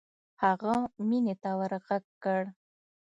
[0.43, 0.73] هغه
[1.07, 2.49] مينې ته ورږغ کړه.